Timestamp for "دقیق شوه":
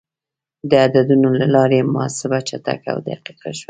3.07-3.59